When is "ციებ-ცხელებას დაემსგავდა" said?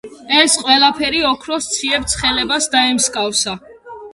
1.75-3.55